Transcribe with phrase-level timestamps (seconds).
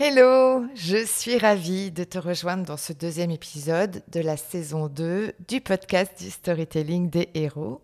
[0.00, 5.32] Hello, je suis ravie de te rejoindre dans ce deuxième épisode de la saison 2
[5.48, 7.82] du podcast du storytelling des héros.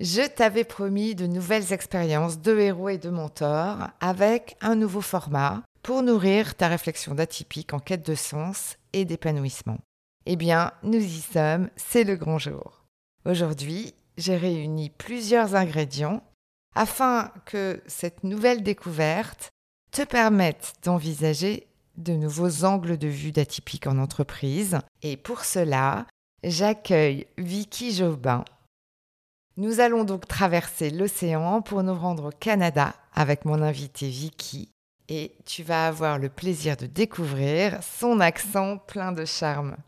[0.00, 5.62] Je t'avais promis de nouvelles expériences de héros et de mentors avec un nouveau format
[5.82, 9.76] pour nourrir ta réflexion d'atypique en quête de sens et d'épanouissement.
[10.24, 12.86] Eh bien, nous y sommes, c'est le grand jour.
[13.26, 16.22] Aujourd'hui, j'ai réuni plusieurs ingrédients
[16.74, 19.50] afin que cette nouvelle découverte
[19.96, 21.66] te permettent d'envisager
[21.96, 24.78] de nouveaux angles de vue d'atypique en entreprise.
[25.00, 26.06] Et pour cela,
[26.44, 28.44] j'accueille Vicky Jobin.
[29.56, 34.68] Nous allons donc traverser l'océan pour nous rendre au Canada avec mon invité Vicky.
[35.08, 39.78] Et tu vas avoir le plaisir de découvrir son accent plein de charme.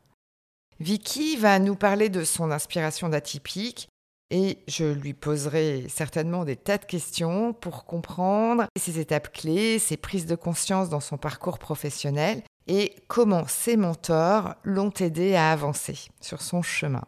[0.80, 3.90] Vicky va nous parler de son inspiration d'atypique
[4.30, 9.96] et je lui poserai certainement des tas de questions pour comprendre ses étapes clés, ses
[9.96, 16.08] prises de conscience dans son parcours professionnel et comment ses mentors l'ont aidé à avancer
[16.20, 17.04] sur son chemin.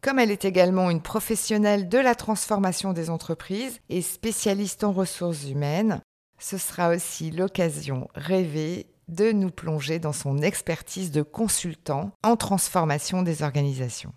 [0.00, 5.44] Comme elle est également une professionnelle de la transformation des entreprises et spécialiste en ressources
[5.44, 6.00] humaines,
[6.40, 13.22] ce sera aussi l'occasion rêvée de nous plonger dans son expertise de consultant en transformation
[13.22, 14.12] des organisations.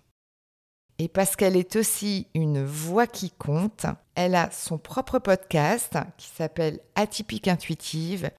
[0.98, 6.28] Et parce qu'elle est aussi une voix qui compte, elle a son propre podcast qui
[6.28, 8.30] s'appelle Atypique Intuitive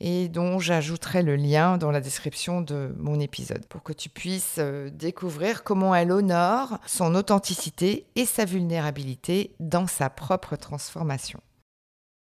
[0.00, 4.56] et dont j'ajouterai le lien dans la description de mon épisode pour que tu puisses
[4.58, 11.40] euh, découvrir comment elle honore son authenticité et sa vulnérabilité dans sa propre transformation.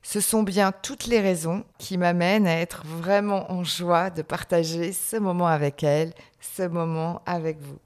[0.03, 4.93] Ce sont bien toutes les raisons qui m'amènent à être vraiment en joie de partager
[4.93, 7.79] ce moment avec elle, ce moment avec vous.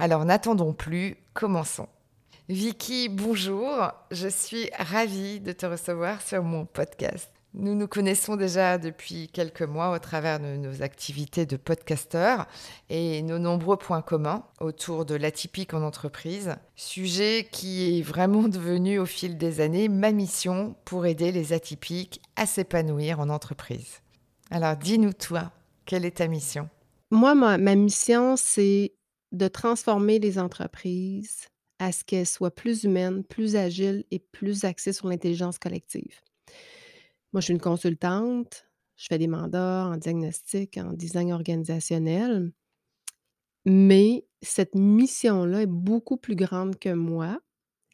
[0.00, 1.86] Alors n'attendons plus, commençons.
[2.48, 7.28] Vicky, bonjour, je suis ravie de te recevoir sur mon podcast.
[7.52, 12.46] Nous nous connaissons déjà depuis quelques mois au travers de nos activités de podcasteur
[12.88, 18.98] et nos nombreux points communs autour de l'atypique en entreprise, sujet qui est vraiment devenu
[18.98, 24.00] au fil des années ma mission pour aider les atypiques à s'épanouir en entreprise.
[24.50, 25.52] Alors dis-nous toi,
[25.84, 26.70] quelle est ta mission?
[27.10, 28.92] Moi, ma, ma mission, c'est
[29.32, 31.48] de transformer les entreprises
[31.78, 36.20] à ce qu'elles soient plus humaines, plus agiles et plus axées sur l'intelligence collective.
[37.32, 42.52] Moi, je suis une consultante, je fais des mandats en diagnostic, en design organisationnel,
[43.64, 47.38] mais cette mission-là est beaucoup plus grande que moi,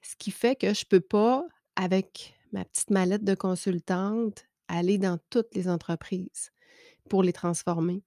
[0.02, 4.98] ce qui fait que je ne peux pas, avec ma petite mallette de consultante, aller
[4.98, 6.50] dans toutes les entreprises
[7.08, 8.02] pour les transformer.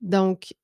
[0.00, 0.54] Donc,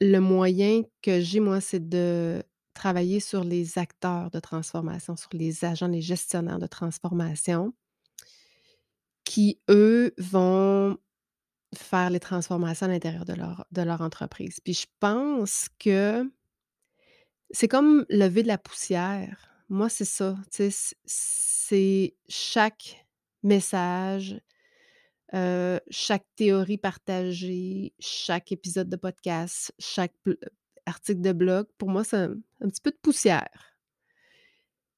[0.00, 2.42] le moyen que j'ai, moi, c'est de
[2.74, 7.74] travailler sur les acteurs de transformation, sur les agents, les gestionnaires de transformation
[9.24, 10.96] qui, eux, vont
[11.74, 13.34] faire les transformations à l'intérieur de
[13.82, 14.60] leur, entreprise.
[14.60, 16.28] Puis je pense que
[17.50, 19.48] c'est comme lever de la poussière.
[19.68, 20.36] Moi, c'est ça.
[21.04, 23.06] C'est chaque
[23.42, 24.40] message,
[25.32, 30.14] chaque théorie partagée, chaque épisode de podcast, chaque
[30.86, 33.76] article de blog, pour moi, c'est un, petit peu de poussière.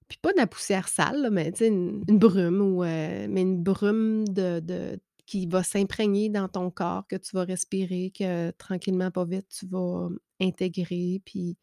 [0.08, 4.98] Puis pas de la poussière sale, mais une, une brume, ou, mais une brume de,
[5.26, 9.66] qui va s'imprégner dans ton corps, que tu vas respirer, que tranquillement, pas vite, tu
[9.66, 10.08] vas
[10.40, 11.22] intégrer.
[11.24, 11.56] Puis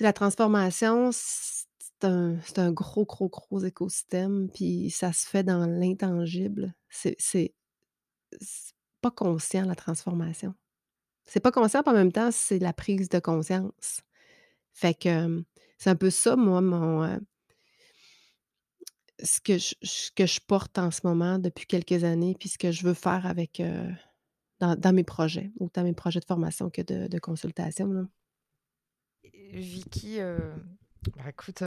[0.00, 6.74] la transformation, c'est un, un, gros, gros, gros écosystème, puis ça se fait dans l'intangible.
[6.88, 7.54] C'est
[9.00, 10.54] pas conscient, la transformation.
[11.26, 14.00] C'est pas conscient, en même temps, c'est la prise de conscience.
[14.72, 15.44] Fait que
[15.78, 17.20] c'est un peu ça, moi, mon.
[19.22, 22.86] ce, que je, je porte en ce moment depuis quelques années, puis ce que je
[22.86, 23.62] veux faire avec.
[24.60, 28.08] dans, mes projets, autant mes projets de formation que de, consultation.
[29.52, 30.18] Vicky,
[31.16, 31.62] bah, écoute,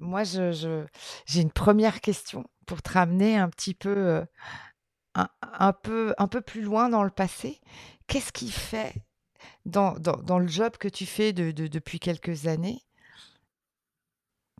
[0.00, 0.86] moi, je,
[1.26, 4.24] j'ai une première question pour te ramener un petit peu,
[5.14, 7.60] un, peu, un peu plus loin dans le passé.
[8.06, 8.94] Qu'est-ce qui fait,
[9.66, 12.82] dans, dans, le job que tu fais de, depuis quelques années,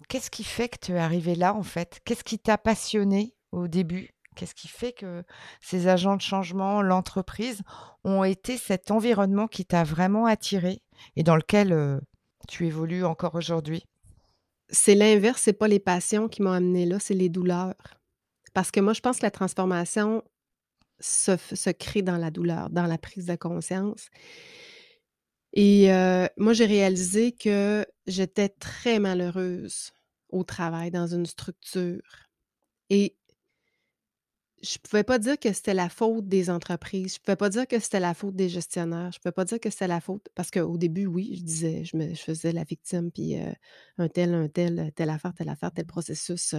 [0.08, 2.00] qu'est-ce qui fait que tu es arrivé là, en fait?
[2.04, 4.10] Qu'est-ce qui t'a passionné au début?
[4.34, 5.24] Qu'est-ce qui fait que
[5.60, 7.60] ces agents de changement, l'entreprise,
[8.04, 10.82] ont été cet environnement qui t'a vraiment attiré
[11.16, 12.00] et dans lequel
[12.48, 13.84] tu évolues encore aujourd'hui?
[14.70, 17.74] C'est l'inverse, c'est pas les passions qui m'ont amené là, c'est les douleurs.
[18.54, 20.22] Parce que moi, je pense que la transformation
[21.02, 24.08] se, crée dans la douleur, dans la prise de conscience.
[25.52, 25.88] Et
[26.36, 29.92] moi, j'ai réalisé que j'étais très malheureuse
[30.30, 32.02] au travail, dans une structure.
[32.90, 33.16] Et
[34.62, 37.14] je pouvais pas dire que c'était la faute des entreprises.
[37.14, 39.10] Je pouvais pas dire que c'était la faute des gestionnaires.
[39.12, 41.96] Je pouvais pas dire que c'était la faute parce qu'au début, oui, je disais, je,
[41.96, 43.36] me, faisais la victime, puis
[43.98, 46.54] un tel, un tel, telle affaire, telle affaire, tel processus,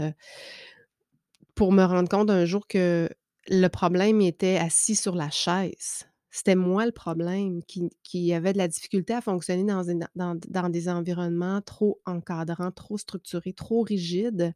[1.56, 3.10] pour me rendre compte un jour que
[3.50, 6.08] le problème était assis sur la chaise.
[6.32, 9.84] C'était moi le problème qui, qui, avait de la difficulté à fonctionner dans,
[10.16, 14.54] dans, dans des environnements trop encadrants, trop structurés, trop rigides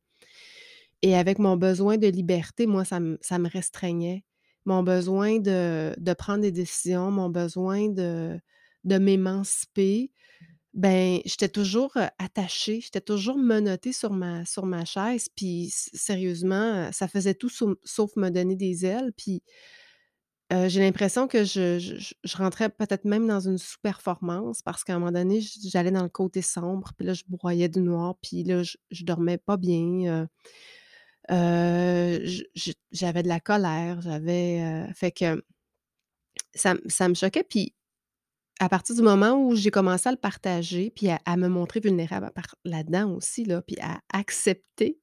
[1.02, 4.24] et avec mon besoin de liberté, moi, ça me, ça me restreignait.
[4.66, 8.40] Mon besoin de, de, prendre des décisions, mon besoin de,
[8.84, 10.12] de m'émanciper,
[10.74, 15.28] ben j'étais toujours attachée, j'étais toujours menottée sur ma, sur ma chaise.
[15.36, 19.12] Puis sérieusement, ça faisait tout sauf, me donner des ailes.
[19.18, 19.42] Puis
[20.52, 25.12] j'ai l'impression que je, je, rentrais peut-être même dans une sous-performance parce qu'à un moment
[25.12, 28.78] donné, j'allais dans le côté sombre, puis là, je broyais du noir, puis là, je,
[28.92, 30.28] je dormais pas bien
[31.30, 35.44] j'avais de la colère, j'avais, fait que
[36.56, 37.44] ça me choquait.
[37.44, 37.74] Puis
[38.60, 42.32] à partir du moment où j'ai commencé à le partager, puis à me montrer vulnérable
[42.66, 45.00] là-dedans aussi, là, puis à accepter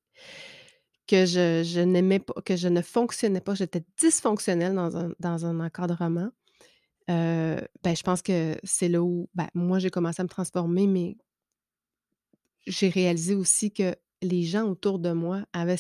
[1.07, 5.61] que je n'aimais pas que je ne fonctionnais pas, j'étais dysfonctionnelle dans un dans un
[5.61, 6.31] encadrement,
[7.09, 11.17] ben, je pense que c'est là où, ben, moi, j'ai commencé à me transformer, mais
[12.67, 15.77] j'ai réalisé aussi que les gens autour de moi avaient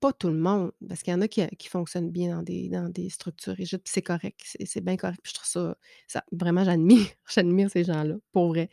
[0.00, 2.88] pas tout le monde, parce qu'il y en a qui, fonctionnent bien dans des, dans
[2.88, 5.20] des structures rigides, c'est correct, c'est bien correct.
[5.24, 5.76] je trouve ça,
[6.06, 8.70] ça vraiment, j'admire, j'admire ces gens-là, pour vrai.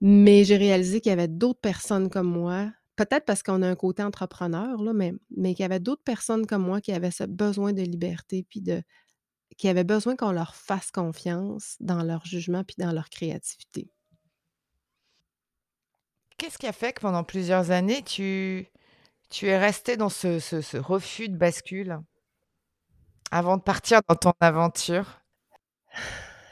[0.00, 3.76] Mais j'ai réalisé qu'il y avait d'autres personnes comme moi, peut-être parce qu'on a un
[3.76, 7.24] côté entrepreneur, là, mais, mais qu'il y avait d'autres personnes comme moi qui avaient ce
[7.24, 8.82] besoin de liberté, puis de,
[9.56, 13.90] qui avaient besoin qu'on leur fasse confiance dans leur jugement, puis dans leur créativité.
[16.36, 18.66] Qu'est-ce qui a fait que pendant plusieurs années, tu,
[19.32, 21.98] tu es resté dans ce, refus de bascule
[23.30, 25.22] avant de partir dans ton aventure?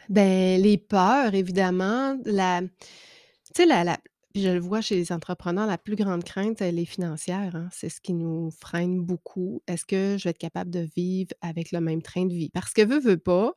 [0.09, 2.19] Ben, les peurs, évidemment.
[2.25, 2.69] La, tu
[3.55, 3.99] sais, la,
[4.35, 7.55] je le vois chez les entrepreneurs, la plus grande crainte, elle est financière.
[7.55, 7.69] Hein.
[7.71, 9.63] C'est ce qui nous freine beaucoup.
[9.67, 12.49] Est-ce que je vais être capable de vivre avec le même train de vie?
[12.49, 13.53] Parce que veux, veux pas,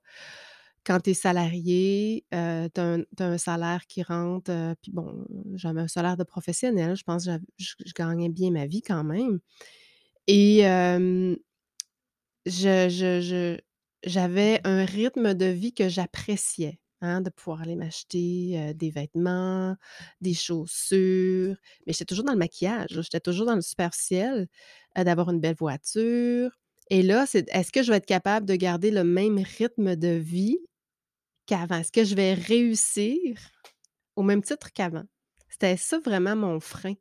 [0.85, 5.25] quand tu es salarié, tu as, un salaire qui rentre, puis bon,
[5.56, 9.39] j'avais un salaire de professionnel, je pense que je, gagnais bien ma vie quand même.
[10.27, 10.62] Et
[12.46, 13.57] je,
[14.05, 19.75] j'avais un rythme de vie que j'appréciais, hein, de pouvoir aller m'acheter des vêtements,
[20.22, 21.55] des chaussures,
[21.88, 24.48] mais j'étais toujours dans le maquillage, j'étais toujours dans le superficiel,
[24.96, 26.51] d'avoir une belle voiture.
[26.89, 30.10] Et là, c'est est-ce que je vais être capable de garder le même rythme de
[30.10, 30.60] vie
[31.45, 31.77] qu'avant?
[31.77, 33.38] Est-ce que je vais réussir
[34.15, 35.05] au même titre qu'avant?
[35.50, 36.93] C'était ça vraiment mon frein.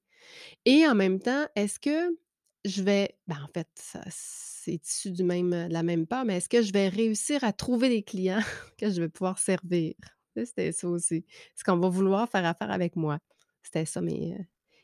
[0.65, 2.17] Et en même temps, est-ce que
[2.65, 3.69] je vais, ben en fait,
[4.09, 7.53] c'est issu du même, de la même part, mais est-ce que je vais réussir à
[7.53, 8.41] trouver des clients
[8.79, 9.95] que je vais pouvoir servir?
[10.37, 11.17] C'était ça aussi.
[11.17, 13.19] Est-ce qu'on va vouloir faire affaire avec moi?
[13.63, 14.43] C'était ça, mais euh,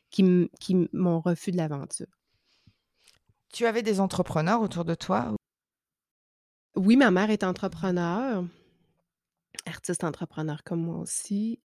[0.09, 2.07] qui, qui mon refus de l'aventure.
[3.51, 5.35] Tu avais des entrepreneurs autour de toi?
[6.75, 8.43] Oui, ma mère est entrepreneur
[9.69, 11.59] artiste entrepreneur comme moi aussi.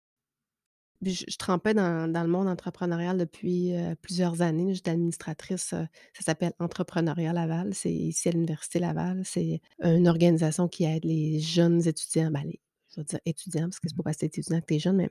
[1.03, 4.75] je, trempais dans, le monde entrepreneurial depuis plusieurs années.
[4.75, 5.89] J'étais administratrice, ça
[6.21, 7.75] s'appelle Entrepreneuriat Laval.
[7.75, 9.23] C'est ici à l'Université Laval.
[9.25, 12.45] C'est une organisation qui aide les jeunes étudiants, ben,
[12.95, 14.79] je veux dire étudiants, parce que c'est pas parce que tu étudiant que tu es
[14.79, 15.11] jeune, mais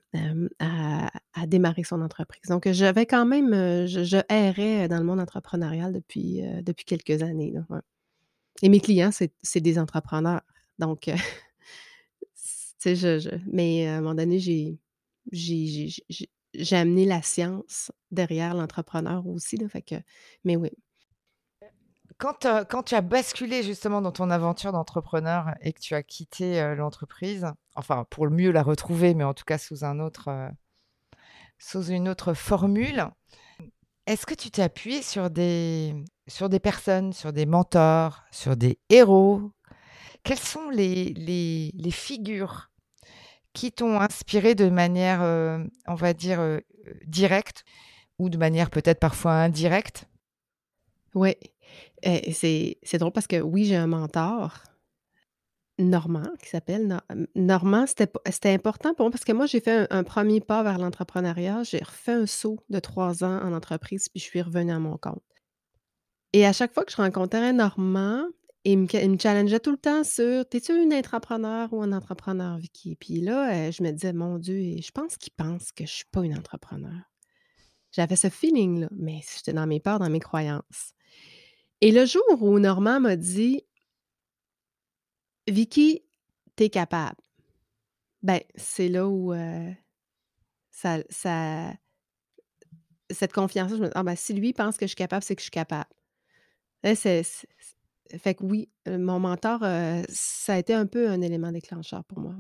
[0.60, 1.10] à,
[1.48, 2.50] démarrer son entreprise.
[2.50, 3.52] Donc, j'avais quand même,
[3.88, 7.54] je, errais dans le monde entrepreneurial depuis, depuis quelques années.
[8.62, 10.42] Et mes clients, c'est des entrepreneurs.
[10.78, 11.10] Donc,
[12.80, 14.80] sais, je, mais à un moment donné, j'ai,
[15.32, 19.58] j'ai, amené la science derrière l'entrepreneur aussi.
[19.58, 19.68] Là,
[20.44, 20.72] mais oui.
[22.18, 26.76] Quand, quand, tu as basculé justement dans ton aventure d'entrepreneur et que tu as quitté
[26.76, 27.46] l'entreprise,
[27.76, 30.52] enfin pour le mieux la retrouver, mais en tout cas sous un autre,
[31.60, 33.10] sous une autre formule.
[34.06, 35.96] Est-ce que tu t'es appuyé sur des,
[36.28, 39.52] sur des personnes, sur des mentors, sur des héros?
[40.24, 42.70] Quelles sont les, figures
[43.54, 46.60] qui t'ont inspiré de manière, euh, on va dire, euh,
[47.06, 47.64] directe
[48.20, 50.06] ou de manière peut-être parfois indirecte?
[51.16, 51.36] Oui,
[52.04, 54.64] c'est drôle parce que oui, j'ai un mentor,
[55.80, 57.00] Normand, qui s'appelle
[57.36, 57.86] Normand.
[57.88, 61.64] C'était important pour moi parce que moi, j'ai fait un, premier pas vers l'entrepreneuriat.
[61.64, 64.98] J'ai refait un saut de trois ans en entreprise, puis je suis revenue à mon
[64.98, 65.24] compte.
[66.34, 68.26] Et à chaque fois que je rencontrais un Normand,
[68.66, 72.96] il me, challengeait tout le temps sur T'es-tu une entrepreneur ou un entrepreneur, Vicky?
[72.96, 75.96] Puis là, euh, je me disais, mon Dieu, je pense qu'il pense que je ne
[75.96, 77.02] suis pas une entrepreneur.
[77.92, 80.94] J'avais ce feeling-là, mais j'étais dans mes peurs, dans mes croyances.
[81.82, 83.64] Et le jour où Normand m'a dit
[85.48, 86.04] Vicky,
[86.56, 87.22] t'es capable.
[88.22, 89.72] Ben, c'est là où euh,
[90.70, 91.74] ça, ça,
[93.10, 95.36] cette confiance, je me dis, ah ben, si lui pense que je suis capable, c'est
[95.36, 95.90] que je suis capable.
[96.84, 97.24] c'est,
[98.18, 102.04] fait que oui, euh, mon mentor, euh, ça a été un peu un élément déclencheur
[102.06, 102.34] pour moi.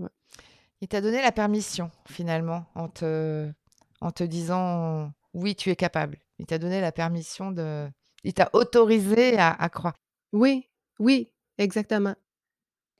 [0.81, 3.51] Il t'a donné la permission, finalement, en te,
[4.01, 6.17] en te disant oui, tu es capable.
[6.39, 7.89] Il t'a donné la permission de.
[8.23, 9.95] Il t'a autorisé à, à croire.
[10.33, 10.67] Oui,
[10.99, 12.15] oui, exactement.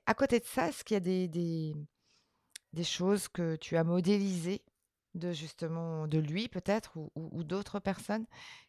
[0.06, 4.62] À côté de ça, est-ce qu'il y a des, des, choses que tu as modélisées
[5.14, 8.26] de justement de lui peut-être ou, d'autres personnes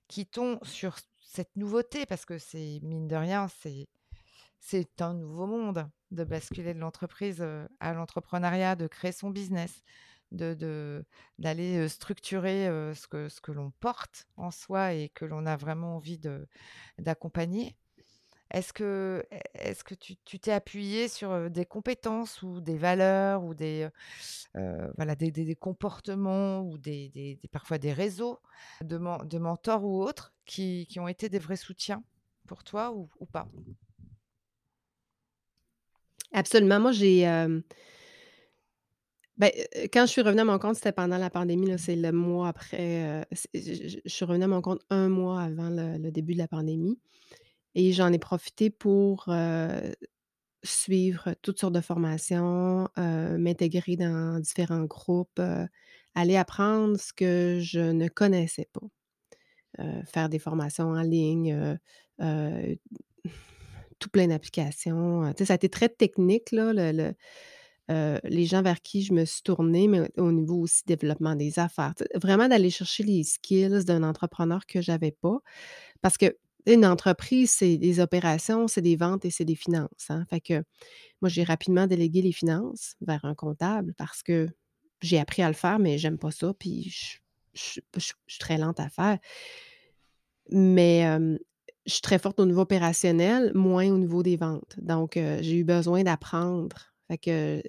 [0.08, 0.98] qui t'ont sur
[1.32, 3.88] cette nouveauté parce que c'est mine de rien c'est
[4.60, 7.44] c'est un nouveau monde de basculer de l'entreprise
[7.80, 9.82] à l'entrepreneuriat, de créer son business,
[10.32, 11.04] de
[11.40, 15.96] d'aller structurer ce que ce que l'on porte en soi et que l'on a vraiment
[15.96, 16.48] envie de
[17.00, 17.76] d'accompagner.
[18.52, 23.90] Est-ce que, est que tu t'es appuyé sur des compétences ou des valeurs ou des,
[24.98, 28.40] voilà, des, comportements ou des, parfois des réseaux
[28.82, 30.31] de, de mentors ou autres?
[30.52, 32.04] Qui, ont été des vrais soutiens
[32.48, 33.48] pour toi ou, pas?
[36.34, 36.80] Absolument.
[36.80, 37.24] Moi, j'ai.
[39.38, 39.50] Ben,
[39.92, 41.78] quand je suis revenue à mon compte, c'était pendant la pandémie.
[41.80, 43.26] C'est le mois après.
[43.54, 47.00] je, suis revenue à mon compte un mois avant le début de la pandémie.
[47.74, 49.30] Et j'en ai profité pour,
[50.64, 55.42] suivre toutes sortes de formations, m'intégrer dans différents groupes,
[56.14, 58.88] aller apprendre ce que je ne connaissais pas.
[60.06, 61.78] Faire des formations en ligne,
[64.00, 66.74] tout plein d'applications, ça a été très technique là,
[68.24, 71.94] les gens vers qui je me suis tournée, mais au niveau aussi développement des affaires.
[72.16, 75.40] vraiment d'aller chercher les skills d'un entrepreneur que j'avais pas.
[76.02, 76.36] Parce que
[76.68, 80.26] une entreprise, c'est des opérations, c'est des ventes et c'est des finances, hein.
[80.30, 80.64] Fait que
[81.22, 84.48] moi, j'ai rapidement délégué les finances vers un comptable parce que
[85.02, 87.18] j'ai appris à le faire, mais j'aime pas ça, puis je
[87.54, 87.82] suis
[88.40, 89.18] très lente à faire.
[90.52, 91.06] Mais
[91.86, 94.76] je suis très forte au niveau opérationnel, moins au niveau des ventes.
[94.82, 96.94] Donc, j'ai eu besoin d'apprendre.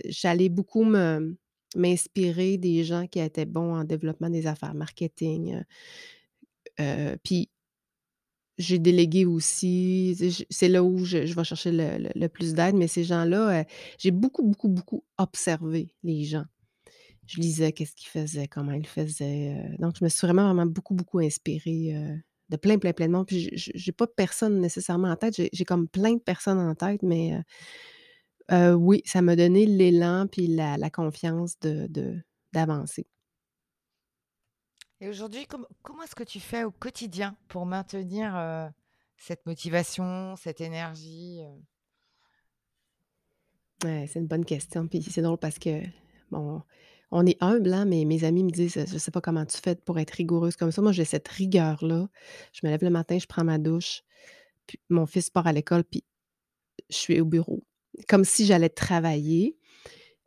[0.06, 0.84] J'allais beaucoup
[1.74, 5.62] m'inspirer des gens qui étaient bons en développement des affaires, marketing.
[7.22, 7.50] puis
[8.58, 10.16] j'ai délégué aussi.
[10.50, 13.64] C'est là où je, vais chercher le, plus d'aide, mais ces gens-là,
[13.98, 16.44] j'ai beaucoup, beaucoup, beaucoup observé les gens.
[17.26, 19.56] Je lisais qu'est-ce qu'ils faisaient, comment ils faisaient.
[19.56, 21.94] Euh, donc, je me suis vraiment, vraiment beaucoup, beaucoup inspirée
[22.48, 23.26] de plein, plein, plein de monde.
[23.26, 25.40] Puis, j'ai pas personne nécessairement en tête.
[25.52, 27.40] J'ai comme plein de personnes en tête, mais
[28.50, 32.18] oui, ça m'a donné l'élan puis la, confiance de
[32.52, 33.06] d'avancer.
[35.00, 35.46] Et aujourd'hui,
[35.82, 38.70] comment est-ce que tu fais au quotidien pour maintenir
[39.16, 41.40] cette motivation, cette énergie
[43.82, 44.86] c'est une bonne question.
[44.86, 45.82] Puis c'est drôle parce que,
[46.30, 46.62] bon,
[47.12, 49.76] on est humble, hein, mais mes amis me disent, je sais pas comment tu fais
[49.76, 50.80] pour être rigoureuse comme ça.
[50.80, 52.08] Moi, j'ai cette rigueur-là.
[52.52, 54.02] Je me lève le matin, je prends ma douche,
[54.66, 56.04] puis mon fils part à l'école, puis
[56.88, 57.62] je suis au bureau.
[58.08, 59.56] Comme si j'allais travailler.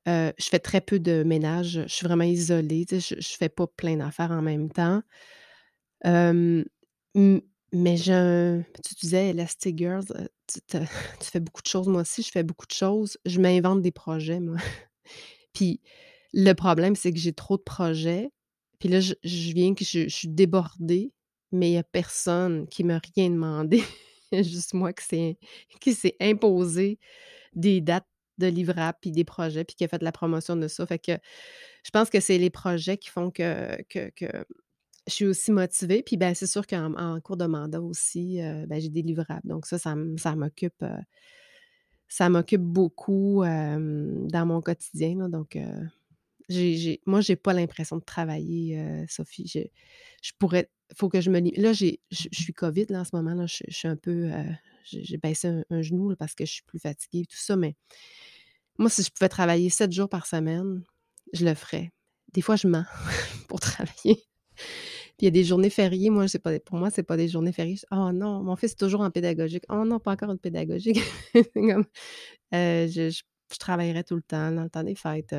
[0.07, 1.81] Euh, je fais très peu de ménage.
[1.87, 2.85] Je suis vraiment isolée.
[2.87, 5.01] je ne fais pas plein d'affaires en même temps.
[6.03, 10.27] mais je, tu disais Elastic Girls, euh,
[10.69, 11.87] tu, fais beaucoup de choses.
[11.87, 13.17] Moi aussi, je fais beaucoup de choses.
[13.25, 14.57] Je m'invente des projets, moi.
[15.53, 15.81] Puis
[16.35, 18.29] le problème, c'est que j'ai trop de projets.
[18.79, 19.13] Puis là, je,
[19.53, 21.13] viens que je, suis débordée,
[21.53, 23.81] mais il n'y a personne qui m'a rien demandé.
[24.33, 26.99] juste moi qui s'est imposé
[27.53, 30.85] des dates de livrables, puis des projets, puis qui a fait la promotion de ça.
[30.85, 31.13] Fait que
[31.83, 33.77] je pense que c'est les projets qui font que,
[35.07, 36.03] je suis aussi motivée.
[36.03, 39.47] Puis ben, c'est sûr qu'en cours de mandat aussi, euh, ben, j'ai des livrables.
[39.47, 39.95] Donc ça, ça,
[40.35, 40.83] m'occupe.
[40.83, 40.97] Euh,
[42.09, 45.29] ça m'occupe beaucoup dans mon quotidien.
[45.29, 45.57] donc,
[46.49, 49.47] J'ai j'ai moi, j'ai pas l'impression de travailler, heu, Sophie.
[49.47, 49.59] Je
[50.21, 53.47] je pourrais faut que je me là, je suis covid, là, en ce moment, là,
[53.47, 54.45] je suis un peu, heu,
[54.85, 57.75] j'ai baissé un genou, parce que je suis plus fatiguée, tout ça, mais
[58.77, 60.83] moi, si je pouvais travailler 7 jours par semaine,
[61.33, 61.91] je le ferais.
[62.33, 62.85] Des fois, je mens
[63.47, 64.25] pour travailler.
[65.17, 67.27] Puis il y a des journées fériées, moi, c'est pas pour moi, c'est pas des
[67.29, 67.79] journées fériées.
[67.91, 69.63] «Oh non, mon fils est toujours en pédagogique.
[69.69, 70.99] Oh non, pas encore une pédagogique».
[71.55, 71.85] comme,
[72.53, 73.11] heu, je
[73.53, 75.35] je travaillerais tout le temps, dans le temps des fêtes,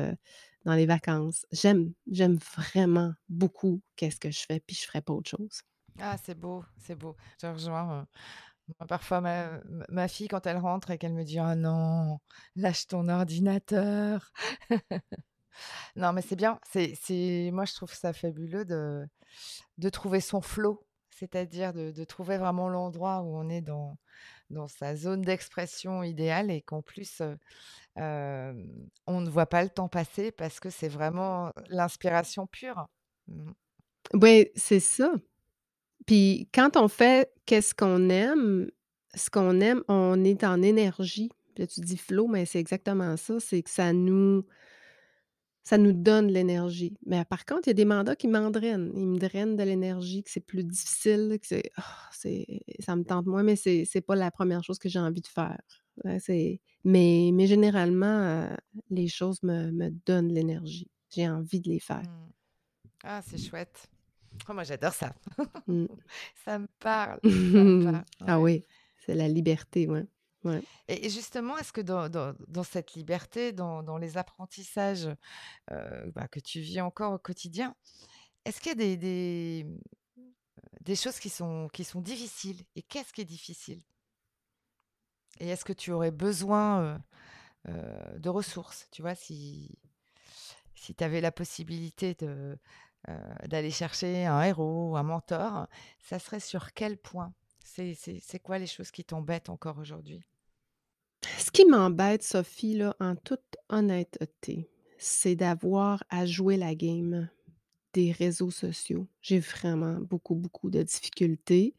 [0.67, 1.47] dans les vacances.
[1.51, 5.61] J'aime j'aime vraiment beaucoup qu'est-ce que je fais, puis je ferais pas autre chose.
[5.99, 7.15] Ah, c'est beau, c'est beau.
[7.41, 8.07] Je rejoins,
[8.87, 12.19] parfois, ma fille, quand elle rentre et qu'elle me dit: «Oh non,
[12.55, 14.31] lâche ton ordinateur».
[15.95, 16.59] Non, mais c'est bien.
[16.63, 19.07] C'est moi, je trouve ça fabuleux de
[19.77, 23.97] de trouver son flow, c'est-à-dire de de trouver vraiment l'endroit où on est dans
[24.49, 27.21] dans sa zone d'expression idéale et qu'en plus,
[27.97, 32.87] on ne voit pas le temps passer parce que c'est vraiment l'inspiration pure.
[33.27, 33.51] Mmh.
[34.13, 35.11] Ouais, c'est ça.
[36.05, 38.69] Puis quand on fait qu'est-ce qu'on aime,
[39.13, 41.29] ce qu'on aime, on est en énergie.
[41.57, 44.45] Là, tu dis flow, mais c'est exactement ça, c'est que ça nous
[45.67, 46.97] ça nous donne l'énergie.
[47.05, 48.89] Mais par contre, il y a des mandats qui m'en drainent.
[48.95, 51.71] Ils me drainent de l'énergie, que c'est plus difficile, que c'est
[52.13, 52.45] c'est
[52.79, 55.27] ça me tente moins, mais c'est c'est pas la première chose que j'ai envie de
[55.27, 55.59] faire.
[56.05, 58.57] Ouais, c'est mais mais généralement, heu,
[58.91, 60.89] les choses me me donnent l'énergie.
[61.13, 61.97] J'ai envie de les faire.
[61.97, 62.31] Mmh.
[63.03, 63.89] Ah, c'est chouette.
[64.47, 65.13] Oh, moi, j'adore ça.
[65.67, 65.85] Mmh.
[66.45, 68.63] Ça me parle, ça me parle, Ah oui,
[69.05, 70.05] c'est la liberté, ouais,
[70.87, 75.07] Et justement, est-ce que dans cette liberté, dans les apprentissages,
[75.71, 77.75] heu, bah, que tu vis encore au quotidien,
[78.45, 78.97] est-ce qu'il y a
[80.81, 81.69] des choses qui sont
[82.01, 82.63] difficiles?
[82.75, 83.81] Et qu'est-ce qui est difficile?
[85.39, 86.97] Et est-ce que tu aurais besoin,
[87.67, 88.87] heu heu, de ressources?
[88.91, 89.77] Tu vois, si
[90.75, 92.15] si tu avais la possibilité
[93.47, 95.67] d'aller chercher un héros ou un mentor,
[95.99, 97.33] ça serait sur quel point?
[97.77, 100.23] C'est quoi les choses qui t'embêtent encore aujourd'hui?
[101.37, 107.29] Ce qui m'embête, Sophie, là, en toute honnêteté, c'est d'avoir à jouer la game
[107.93, 109.07] des réseaux sociaux.
[109.21, 111.75] J'ai vraiment beaucoup, beaucoup de difficultés.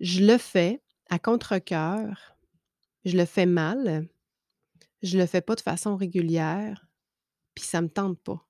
[0.00, 2.36] Je le fais à contre-cœur,
[3.04, 4.08] je le fais mal,
[5.02, 6.86] je le fais pas de façon régulière,
[7.54, 8.46] puis ça me tente pas.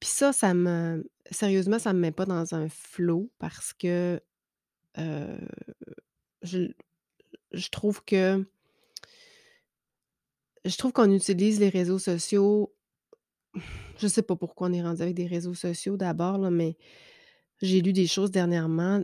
[0.00, 4.20] Puis ça, ça me sérieusement, ça me met pas dans un flow parce que,
[5.00, 5.38] heu,
[7.52, 8.44] je trouve que
[10.64, 12.72] je trouve qu'on utilise les réseaux sociaux
[13.98, 16.76] je sais pas pourquoi on est rendu avec des réseaux sociaux d'abord mais
[17.62, 19.02] j'ai lu des choses dernièrement.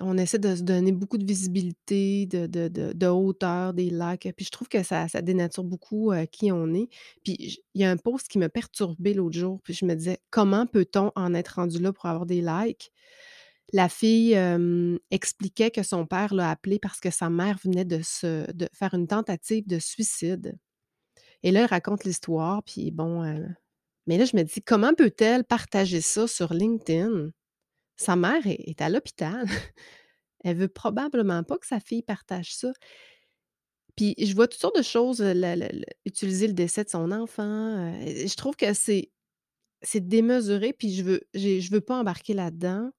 [0.00, 4.68] On essaie de se donner beaucoup de visibilité, de hauteur, des likes, puis je trouve
[4.68, 6.88] que ça ça dénature beaucoup, heu, qui on est.
[7.24, 10.18] Puis il y a un post qui m'a perturbée l'autre jour, puis je me disais:
[10.30, 12.92] «Comment peut-on en être rendu là pour avoir des likes?»
[13.72, 14.38] La fille,
[15.10, 19.66] expliquait que son père l'a appelée parce que sa mère venait de faire une tentative
[19.66, 20.56] de suicide
[21.42, 23.22] et là, elle raconte l'histoire, puis bon,
[24.06, 27.30] mais là, je me dis: «Comment peut-elle partager ça sur LinkedIn?»
[27.96, 29.46] Sa mère est à l'hôpital.
[30.44, 32.72] Elle veut probablement pas que sa fille partage ça.
[33.96, 35.24] Puis je vois toutes sortes de choses,
[36.04, 39.10] utiliser le décès de son enfant, je trouve que c'est
[39.94, 42.90] démesuré, puis je veux je veux pas embarquer là-dedans,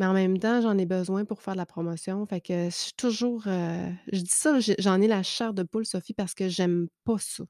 [0.00, 2.26] mais en même temps, j'en ai besoin pour faire de la promotion.
[2.26, 5.84] Fait que je suis toujours, heu, je dis ça, j'en ai la chair de poule,
[5.86, 7.44] Sophie, parce que j'aime pas ça.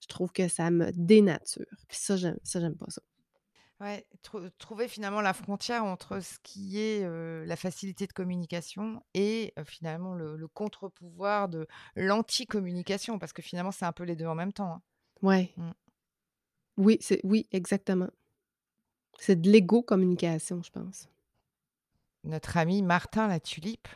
[0.00, 3.02] Je trouve que ça me dénature, puis ça, j'aime ça, j'aime pas ça.
[3.80, 9.02] Ouais, trou trouver finalement la frontière entre ce qui est, heu, la facilité de communication
[9.14, 11.66] et heu, finalement le le contre-pouvoir de
[11.96, 14.82] l'anti-communication parce que finalement c'est un peu les 2 en même temps, hein.
[15.22, 15.54] Ouais.
[15.56, 15.70] Mmh.
[16.76, 18.08] Oui, c'est oui, exactement.
[19.18, 21.08] C'est de l'égo-communication, je pense.
[22.24, 23.88] Notre ami Martin la tulipe,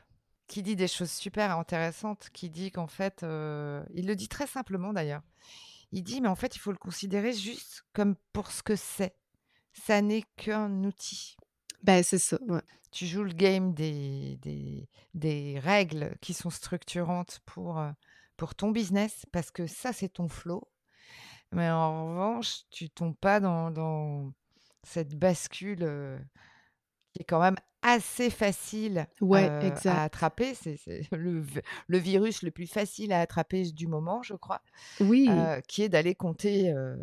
[0.49, 4.47] qui dit des choses super intéressantes, qui dit qu'en fait, heu, il le dit très
[4.47, 5.23] simplement d'ailleurs.
[5.93, 9.17] Il dit: «Mais en fait, il faut le considérer juste comme pour ce que c'est.
[9.75, 11.37] Ça n'est qu'un outil».
[11.85, 12.63] Ben, c'est ça, ouais.
[12.93, 17.93] Tu joues le game des des des règles qui sont structurantes pour, heu,
[18.37, 20.69] pour ton business parce que ça, c'est ton flow.
[21.53, 24.33] Mais en revanche, tu tombes pas dans dans
[24.85, 26.19] cette bascule, heu,
[27.17, 30.55] qui est quand même assez facile, Ouais, heu, à attraper.
[30.55, 30.79] C'est
[31.13, 34.61] le virus le plus facile à attraper du moment, je crois,
[35.01, 36.99] Oui, heu, qui est d'aller compter, heu,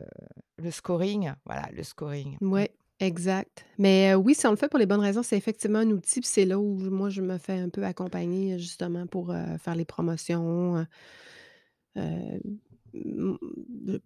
[0.57, 1.33] le scoring.
[1.45, 2.37] Voilà, le scoring.
[2.51, 2.51] Mmh.
[2.51, 3.65] ouais, exact.
[3.79, 6.45] Mais oui, si on le fait pour les bonnes raisons, c'est effectivement un outil, c'est
[6.45, 10.85] là où moi, je me fais un peu accompagner, justement, pour, faire les promotions,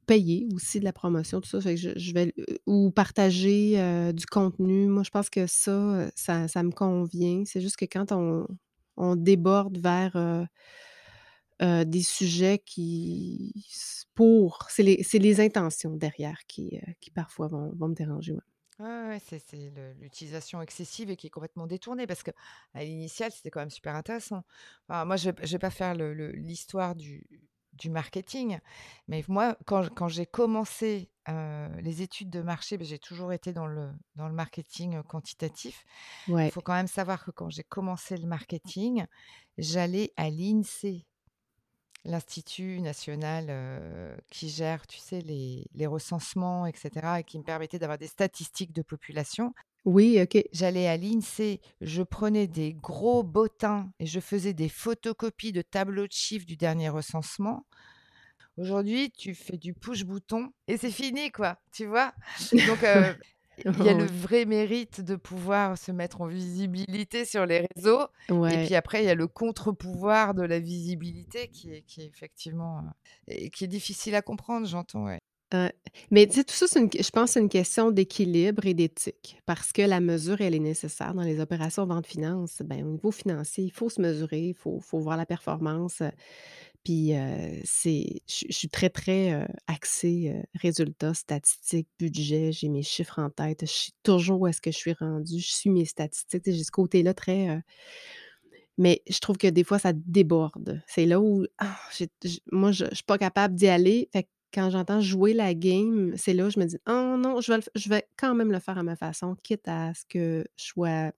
[0.06, 1.62] payer aussi de la promotion, tout ça.
[1.62, 2.34] Fait que je, vais
[2.66, 4.88] ou partager du contenu.
[4.88, 7.44] Moi, je pense que ça, ça, ça me convient.
[7.46, 8.48] C'est juste que quand on,
[8.96, 10.48] on déborde vers
[11.60, 13.54] des sujets qui,
[14.16, 18.38] pour, c'est les, les, intentions derrière qui, qui parfois vont, vont me déranger.
[18.80, 19.42] Ouais, c'est
[20.00, 22.30] l'utilisation excessive et qui est complètement détournée parce que
[22.76, 24.44] à l'initial, c'était quand même super intéressant.
[24.88, 27.26] moi, je ne vais pas faire l'histoire du,
[27.78, 28.60] du marketing,
[29.08, 31.10] mais moi, quand, quand j'ai commencé
[31.80, 35.84] les études de marché, ben, j'ai toujours été dans le, dans le marketing quantitatif.
[36.30, 39.06] Il faut quand même savoir que quand j'ai commencé le marketing,
[39.58, 41.06] j'allais à l'INSEE
[42.06, 47.98] l'Institut national qui gère, tu sais, les, les, recensements, etc., et qui me permettait d'avoir
[47.98, 49.54] des statistiques de population.
[49.88, 50.44] Oui, ok.
[50.52, 56.08] J'allais à l'INSEE, je prenais des gros bottins et je faisais des photocopies de tableaux
[56.08, 57.66] de chiffres du dernier recensement.
[58.58, 61.58] Aujourd'hui, tu fais du push-bouton et c'est fini, quoi.
[61.72, 62.14] Tu vois?
[62.52, 62.80] Donc,
[63.66, 68.08] il y a le vrai mérite de pouvoir se mettre en visibilité sur les réseaux.
[68.28, 72.08] Et puis après, il y a le contre-pouvoir de la visibilité qui est, qui est
[72.08, 72.84] effectivement
[73.30, 75.06] et qui est difficile à comprendre, j'entends.
[75.06, 75.22] Ouais.
[76.12, 79.40] Mais tu sais, tout ça, une, je pense c'est une question d'équilibre et d'éthique.
[79.46, 82.62] Parce que la mesure, elle est nécessaire dans les opérations vente-finance.
[82.66, 86.02] Ben, au niveau financier, il faut se mesurer, il faut, faut voir la performance.
[86.84, 87.12] Puis
[87.64, 92.52] c'est, je, suis très, très axée résultats, statistiques, budget.
[92.52, 93.62] J'ai mes chiffres en tête.
[93.62, 95.40] Je sais toujours où est-ce que je suis rendue.
[95.40, 96.44] Je suis mes statistiques.
[96.46, 97.62] J'ai ce côté-là très.
[98.78, 100.82] mais je trouve que des fois, ça déborde.
[100.88, 101.78] C'est là où ah,
[102.52, 104.10] moi, je ne suis pas capable d'y aller.
[104.14, 107.54] Fait quand j'entends jouer la game, c'est là où je me dis Oh non, je
[107.54, 110.66] vais, je vais quand même le faire à ma façon, quitte à ce que je
[110.66, 111.12] sois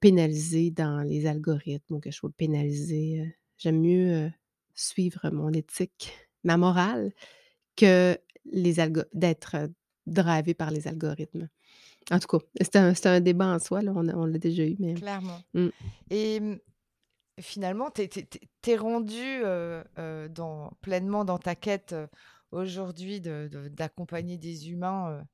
[0.00, 3.36] pénalisée dans les algorithmes ou que je sois pénalisée.
[3.56, 4.32] J'aime mieux
[4.74, 7.12] suivre mon éthique, ma morale,
[7.76, 8.74] que les
[9.12, 9.56] d'être
[10.06, 11.48] drivé par les algorithmes.
[12.10, 14.74] En tout cas, c'est un, un, débat en soi, là, on, l'a déjà eu.
[14.80, 14.94] Mais...
[14.94, 15.38] Clairement.
[15.54, 15.68] Mmh.
[16.10, 16.58] Et mmh,
[17.38, 18.08] finalement, tu
[18.66, 19.42] es, rendu
[20.30, 21.94] dans, pleinement dans ta quête
[22.50, 25.24] aujourd'hui d'accompagner des humains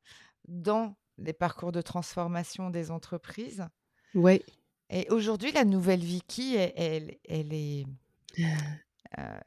[0.48, 3.66] dans les parcours de transformation des entreprises.
[4.14, 4.42] Oui.
[4.90, 7.87] Et aujourd'hui, la nouvelle Vicky, elle, elle est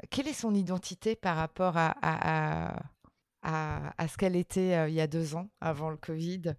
[0.10, 5.08] quelle est son identité par rapport à, à, à, ce qu'elle était il y a
[5.08, 6.56] deux ans, avant le Covid?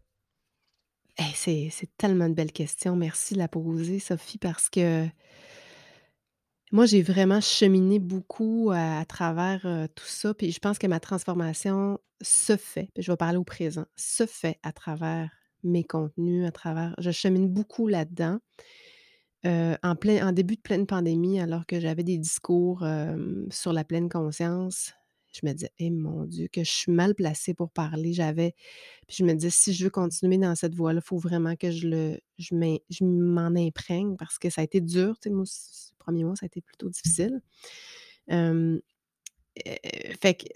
[1.19, 2.97] Eh, c'est, tellement de belles questions.
[2.97, 5.07] Merci de la poser, Sophie, parce que
[6.73, 9.63] moi, j'ai vraiment cheminé beaucoup à, travers
[9.95, 10.35] tout ça.
[10.35, 14.27] Puis je pense que ma transformation se fait, puis je vais parler au présent, se
[14.27, 15.31] fait à travers
[15.65, 16.95] mes contenus, à travers.
[16.99, 18.39] Je chemine beaucoup là-dedans
[19.45, 22.87] en plein en début de pleine pandémie, alors que j'avais des discours,
[23.51, 24.93] sur la pleine conscience,
[25.33, 28.13] je me disais: «Eh mon Dieu, que je suis mal placée pour parler».
[28.15, 28.55] J'avais
[29.09, 31.71] puis je me disais: «Si je veux continuer dans cette voie-là, il faut vraiment que
[31.71, 32.55] je le je
[32.91, 36.37] je m'en imprègne» parce que ça a été dur, tu sais, moi, ce premier mois,
[36.37, 37.41] ça a été plutôt difficile.
[40.23, 40.47] fait que,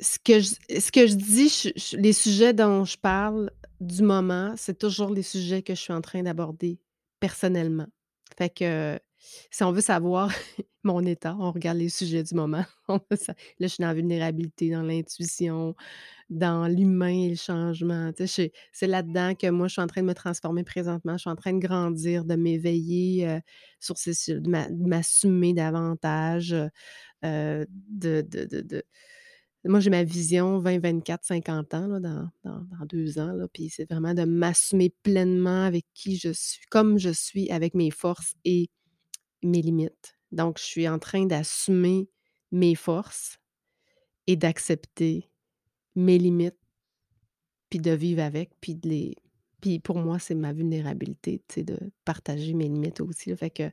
[0.00, 4.78] ce que je ce que je dis, les sujets dont je parle du moment, c'est
[4.78, 6.80] toujours les sujets que je suis en train d'aborder
[7.20, 7.86] personnellement.
[8.38, 8.98] Fait que
[9.50, 10.30] si on veut savoir
[10.82, 12.64] mon état, on regarde les sujets du moment.
[12.88, 12.98] là,
[13.60, 15.74] je suis dans la vulnérabilité, dans l'intuition,
[16.30, 18.12] dans l'humain et le changement.
[18.26, 21.14] c'est là-dedans que moi, je suis en train de me transformer présentement.
[21.14, 23.40] Je suis en train de grandir, de m'éveiller
[23.78, 24.48] sur ces de
[24.88, 26.56] m'assumer davantage,
[27.22, 28.84] de, de
[29.64, 32.30] moi, j'ai ma vision 20, 24, 50 ans, dans,
[32.88, 33.32] deux ans.
[33.52, 37.90] Puis c'est vraiment de m'assumer pleinement avec qui je suis, comme je suis, avec mes
[37.90, 38.70] forces et
[39.42, 40.16] mes limites.
[40.32, 42.08] Donc, je suis en train d'assumer
[42.52, 43.40] mes forces
[44.26, 45.30] et d'accepter
[45.96, 46.58] mes limites,
[47.68, 49.16] puis de vivre avec, puis de les.
[49.60, 53.34] Puis pour moi, c'est ma vulnérabilité, tu sais, de partager mes limites aussi.
[53.36, 53.70] fait que.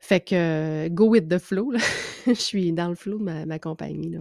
[0.00, 1.72] Fait que go with the flow.
[2.26, 4.08] je suis dans le flow de ma, ma compagnie.
[4.08, 4.20] Là,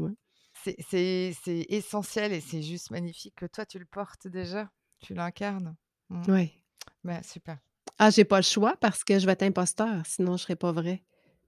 [0.89, 1.35] c'est
[1.69, 4.69] essentiel et c'est juste magnifique que toi, tu le portes déjà.
[4.99, 5.75] Tu l'incarnes.
[6.09, 6.21] Mmh.
[6.29, 6.63] Oui.
[7.03, 7.59] Ben, super.
[7.99, 10.71] Ah, j'ai pas le choix parce que je vais être imposteur, sinon je serais pas
[10.71, 11.03] vrai.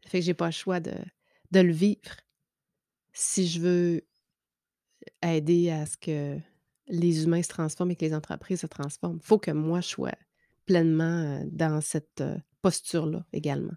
[0.08, 0.94] Fait que j'ai pas le choix de,
[1.52, 2.16] de le vivre
[3.14, 4.08] si je veux
[5.22, 6.40] aider à ce que
[6.88, 9.20] les humains se transforment et que les entreprises se transforment.
[9.22, 10.16] Il faut que moi, je sois
[10.66, 12.24] pleinement dans cette
[12.62, 13.74] posture-là également.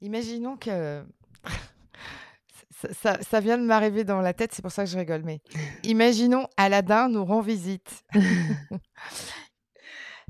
[0.00, 1.04] Imaginons que
[2.92, 5.22] ça, vient de m'arriver dans la tête, c'est pour ça que je rigole.
[5.24, 5.40] Mais
[5.84, 8.04] imaginons Aladdin nous rend visite.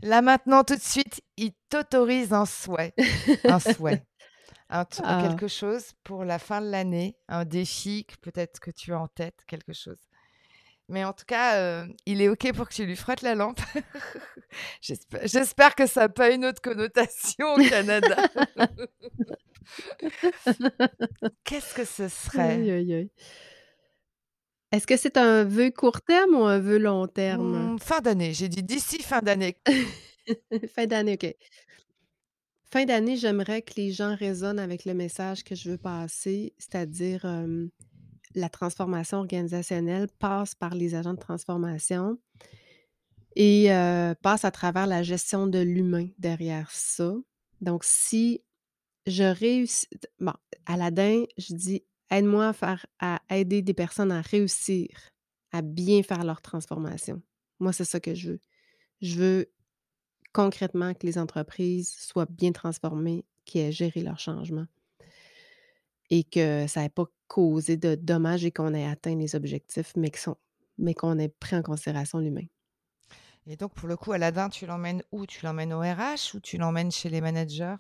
[0.03, 2.95] Là maintenant, tout de suite, il t'autorise un souhait.
[3.45, 4.05] Un souhait.
[4.71, 5.27] un Ah.
[5.29, 9.09] quelque chose pour la fin de l'année, un défi que peut-être que tu as en
[9.09, 9.99] tête, quelque chose.
[10.89, 13.61] Mais en tout cas, heu, il est OK pour que tu lui frottes la lampe.
[14.81, 18.17] J'espè j'espère que ça a pas une autre connotation au Canada.
[21.45, 22.59] Qu'est-ce que ce serait?
[24.73, 27.75] Est-ce que c'est un vœu court terme ou un vœu long terme?
[27.75, 29.57] Mmh, fin d'année, j'ai dit d'ici fin d'année.
[30.75, 31.35] Fin d'année, OK.
[32.71, 37.27] Fin d'année, j'aimerais que les gens résonnent avec le message que je veux passer, c'est-à-dire,
[38.37, 42.17] la transformation organisationnelle passe par les agents de transformation
[43.35, 43.71] et
[44.23, 47.13] passe à travers la gestion de l'humain derrière ça.
[47.61, 48.45] Donc si
[49.07, 49.89] je réussis
[50.21, 50.35] bon,
[50.67, 54.89] Aladdin, je dis: «Aide-moi à faire à aider des personnes à réussir
[55.53, 57.23] à bien faire leur transformation».
[57.61, 58.41] Moi, c'est ça que je veux.
[59.01, 59.53] Je veux
[60.33, 64.67] concrètement que les entreprises soient bien transformées, qu'ils aient géré leur changement
[66.11, 70.11] et que ça ait pas causé de dommages et qu'on ait atteint les objectifs, mais
[70.11, 70.37] qui sont
[70.79, 72.47] mais qu'on ait pris en considération l'humain.
[73.47, 75.27] Et donc pour le coup, Aladdin, tu l'emmènes où?
[75.27, 77.77] Tu l'emmènes au RH ou tu l'emmènes chez les managers?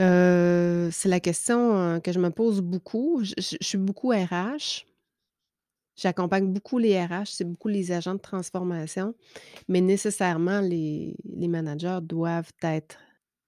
[0.00, 3.22] Heu, c'est la question, heu, que je me pose beaucoup.
[3.24, 4.84] Je suis beaucoup RH.
[5.96, 9.14] J'accompagne beaucoup les RH, c'est beaucoup les agents de transformation,
[9.68, 11.16] mais nécessairement les
[11.48, 12.98] managers doivent être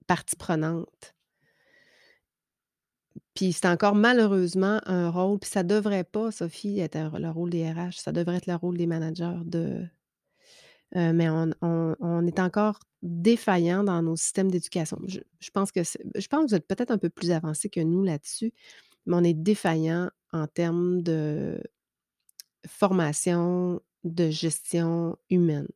[0.06, 1.14] partie prenante.
[3.34, 7.70] Puis c'est encore malheureusement un rôle puis ça devrait pas, Sophie, être le rôle des
[7.70, 9.86] RH, ça devrait être le rôle des managers de
[10.96, 14.98] heu, mais on est encore défaillant dans nos systèmes d'éducation.
[15.06, 18.02] Je pense que je pense que vous êtes peut-être un peu plus avancés que nous
[18.04, 18.52] là-dessus,
[19.06, 21.60] mais on est défaillant en termes de
[22.66, 25.68] formation, de gestion humaine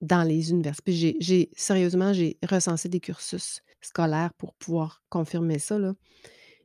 [0.00, 1.16] dans les universités.
[1.20, 5.94] J'ai sérieusement, j'ai recensé des cursus scolaires pour pouvoir confirmer ça, là,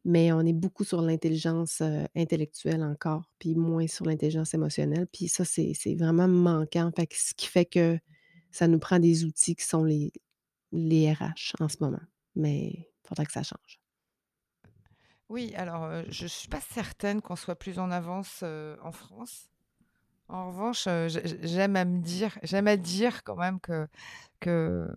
[0.08, 1.84] mais on est beaucoup sur l'intelligence,
[2.16, 6.90] intellectuelle encore, puis moins sur l'intelligence émotionnelle, puis ça, c'est vraiment manquant.
[6.96, 8.00] Fait que ce qui fait que
[8.50, 10.12] ça nous prend des outils qui sont les
[10.72, 12.02] les RH en ce moment,
[12.36, 13.80] mais il faudrait que ça change.
[15.30, 19.50] Oui, alors, je suis pas certaine qu'on soit plus en avance, en France.
[20.30, 23.88] En revanche, j'ai j'aime à me dire j'aime à dire quand même que
[24.42, 24.88] que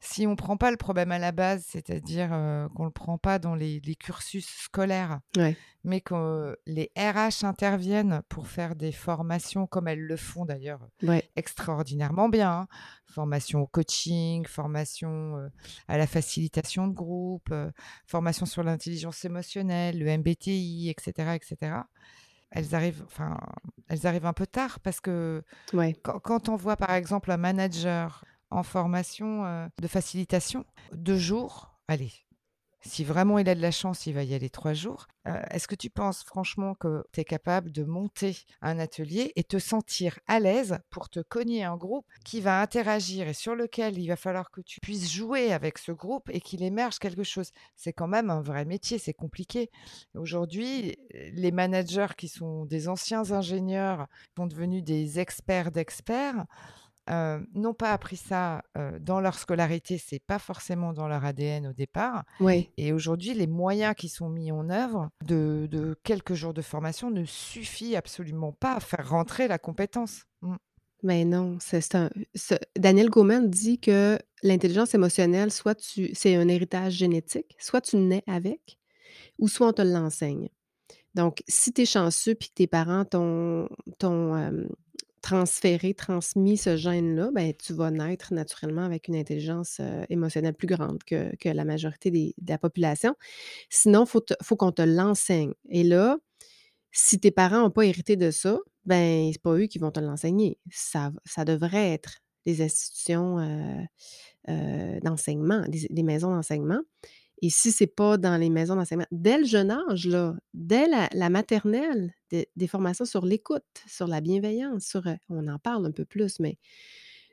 [0.00, 3.38] si on prend pas le problème à la base, c'est-à-dire, heu, qu'on le prend pas
[3.38, 5.64] dans les les cursus scolaires, Ouais.
[5.84, 11.30] mais que les RH interviennent pour faire des formations comme elles le font d'ailleurs Ouais.
[11.36, 12.68] extraordinairement bien, hein.
[13.06, 15.50] Formation au coaching, formation, heu,
[15.88, 17.72] à la facilitation de groupe, heu,
[18.06, 21.88] formation sur l'intelligence émotionnelle, le MBTI et cetera et cetera.
[22.54, 23.36] Elles arrivent enfin,
[23.88, 25.94] elles arrivent un peu tard parce que Ouais.
[26.02, 31.80] quand quand on voit par exemple un manager en formation, heu, de facilitation, 2 jours,
[31.88, 32.12] allez,
[32.86, 35.06] si vraiment il a de la chance, il va y aller 3 jours.
[35.26, 39.44] Heu, est-ce que tu penses franchement que tu es capable de monter un atelier et
[39.44, 43.98] te sentir à l'aise pour te cogner un groupe qui va interagir et sur lequel
[43.98, 47.50] il va falloir que tu puisses jouer avec ce groupe et qu'il émerge quelque chose?
[47.74, 49.70] C'est quand même un vrai métier, c'est compliqué.
[50.14, 56.44] Aujourd'hui, les managers qui sont des anciens ingénieurs, sont devenus des experts d'experts,
[57.10, 61.66] heu, n'ont pas appris ça, heu, dans leur scolarité, c'est pas forcément dans leur ADN
[61.66, 62.24] au départ
[62.76, 67.10] et aujourd'hui, les moyens qui sont mis en œuvre de de quelques jours de formation
[67.10, 70.24] ne suffit absolument pas à faire rentrer la compétence.
[70.42, 70.56] Mmh.
[71.02, 72.10] Mais non, c'est un
[72.76, 78.24] Daniel Goleman dit que l'intelligence émotionnelle, soit tu c'est un héritage génétique, soit tu nais
[78.26, 78.78] avec
[79.38, 80.48] ou soit on te l'enseigne.
[81.14, 83.68] Donc si tu es chanceux puis que tes parents t'ont
[84.00, 84.68] hem,
[85.24, 90.68] transféré, transmis ce gène-là, ben, tu vas naître naturellement avec une intelligence, heu, émotionnelle plus
[90.68, 93.16] grande que que la majorité des de la population.
[93.70, 96.18] Sinon, faut te faut qu'on te l'enseigne et là,
[96.92, 100.00] si tes parents ont pas hérité de ça, ben, c'est pas eux qui vont te
[100.00, 100.58] l'enseigner.
[100.70, 103.84] Ça ça devrait être les institutions, heu
[104.50, 106.80] heu, d'enseignement, des des maisons d'enseignement
[107.44, 111.30] et si c'est pas dans les maisons d'enseignement dès le jeune âge, là, dès la
[111.30, 116.04] maternelle, des formations sur l'écoute, sur la bienveillance, sur, heu on en parle un peu
[116.06, 116.58] plus, mais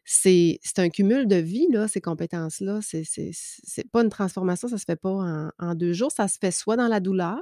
[0.05, 2.79] c'est un cumul de vie, là, ces compétences-là.
[2.83, 6.11] C'est pas une transformation, ça se fait pas en 2 jours.
[6.11, 7.39] Ça se fait soit dans la douleur,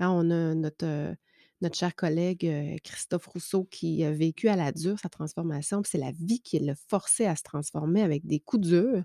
[0.00, 1.16] hein, on a notre, heu,
[1.60, 5.90] notre cher collègue, heu, Christophe Rousseau qui a vécu à la dure sa transformation, puis
[5.92, 9.02] c'est la vie qui l'a forcé à se transformer avec des coups durs.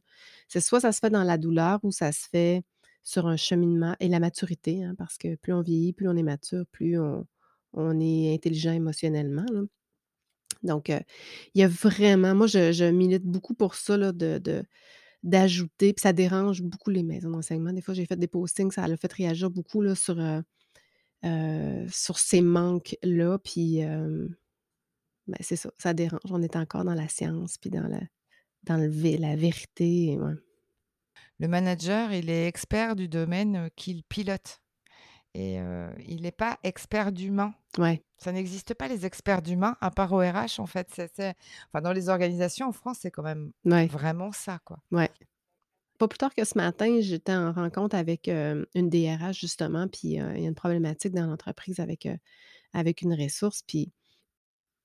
[0.47, 2.63] C'est soit ça se fait dans la douleur ou ça se fait
[3.03, 6.23] sur un cheminement et la maturité, hein, parce que plus on vieillit, plus on est
[6.23, 7.25] mature, plus on
[7.73, 9.45] on est intelligent émotionnellement.
[10.61, 11.01] Donc, il
[11.55, 14.63] y a vraiment moi je milite beaucoup pour ça, de
[15.23, 17.71] d'ajouter, puis ça dérange beaucoup les maisons d'enseignement.
[17.71, 20.17] Des fois, j'ai fait des postings, ça a fait réagir beaucoup sur,
[21.21, 23.39] ces manques-là.
[23.39, 26.19] Puis, ben, c'est ça, ça dérange.
[26.29, 28.01] On est encore dans la science, puis dans la,
[28.63, 30.17] dans le, la vérité.
[31.39, 34.61] Le manager, il est expert du domaine qu'il pilote.
[35.35, 35.57] Et
[36.07, 37.55] il n'est pas expert d'humain.
[37.79, 38.03] Ouais.
[38.17, 40.87] Ça n'existe pas les experts d'humain, à part au RH, en fait.
[41.17, 44.77] Enfin, dans les organisations en France, c'est quand même vraiment ça, quoi.
[44.91, 45.09] Ouais.
[45.97, 50.11] Pas plus tard que ce matin, j'étais en rencontre avec une DRH, justement, puis il
[50.13, 52.07] y a une problématique dans l'entreprise avec,
[52.73, 53.91] avec une ressource, puis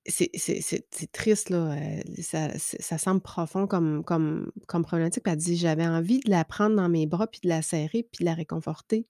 [0.09, 1.77] c'est, triste, là.
[2.23, 5.23] ça, ça, semble profond comme, comme, comme problématique.
[5.23, 8.09] Puis elle dit J'avais envie de la prendre dans mes bras, puis de la serrer,
[8.11, 9.07] puis de la réconforter.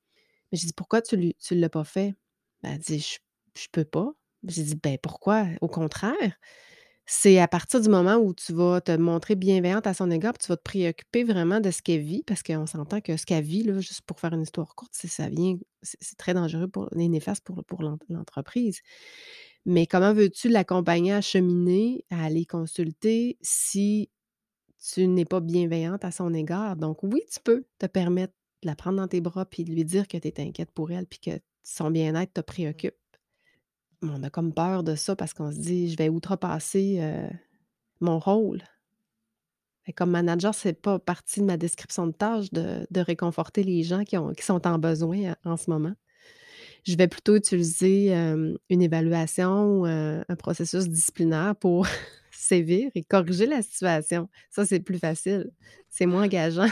[0.50, 2.14] Mais j'ai dit: «Pourquoi tu ne l'as pas fait?»
[2.62, 3.18] Ben, elle dit: «Je
[3.60, 4.12] je peux pas».
[4.44, 5.46] J'ai dit: «Ben, pourquoi?
[5.60, 6.38] Au contraire,
[7.06, 10.44] c'est à partir du moment où tu vas te montrer bienveillante à son égard, puis
[10.44, 13.44] tu vas te préoccuper vraiment de ce qu'elle vit, parce qu'on s'entend que ce qu'elle
[13.44, 17.08] vit, là, juste pour faire une histoire courte, ça vient c'est très dangereux pour et
[17.08, 18.80] néfaste pour l'entreprise.
[19.68, 24.08] Mais comment veux-tu l'accompagner à cheminer, à aller consulter si
[24.82, 26.74] tu n'es pas bienveillante à son égard?
[26.76, 29.84] Donc oui, tu peux te permettre de la prendre dans tes bras puis de lui
[29.84, 32.96] dire que tu es inquiète pour elle puis que son bien-être te préoccupe.
[34.00, 37.28] On a comme peur de ça parce qu'on se dit, je vais outrepasser euh,
[38.00, 38.62] mon rôle.
[39.84, 44.04] Et comme manager, c'est pas partie de ma description de tâche de, réconforter les gens
[44.04, 45.92] qui, ont, qui sont en besoin en ce moment.
[46.86, 51.86] Je vais plutôt utiliser euh, une évaluation ou un, processus disciplinaire pour
[52.30, 54.28] sévir et corriger la situation.
[54.50, 55.50] Ça, c'est plus facile.
[55.88, 56.68] C'est moins engageant.